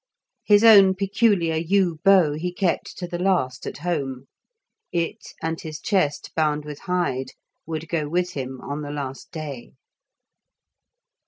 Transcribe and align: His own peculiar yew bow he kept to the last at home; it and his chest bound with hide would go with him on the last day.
His 0.43 0.63
own 0.63 0.95
peculiar 0.95 1.57
yew 1.57 1.99
bow 2.03 2.33
he 2.33 2.51
kept 2.51 2.97
to 2.97 3.07
the 3.07 3.19
last 3.19 3.67
at 3.67 3.77
home; 3.77 4.25
it 4.91 5.23
and 5.43 5.61
his 5.61 5.79
chest 5.79 6.31
bound 6.35 6.65
with 6.65 6.79
hide 6.79 7.33
would 7.67 7.87
go 7.87 8.09
with 8.09 8.31
him 8.31 8.59
on 8.61 8.81
the 8.81 8.89
last 8.89 9.29
day. 9.31 9.73